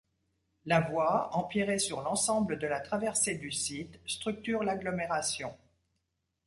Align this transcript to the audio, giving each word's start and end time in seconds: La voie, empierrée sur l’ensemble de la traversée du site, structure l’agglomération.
La 0.65 0.79
voie, 0.79 1.29
empierrée 1.37 1.77
sur 1.77 2.01
l’ensemble 2.01 2.57
de 2.57 2.65
la 2.65 2.79
traversée 2.79 3.35
du 3.35 3.51
site, 3.51 3.99
structure 4.07 4.63
l’agglomération. 4.63 5.55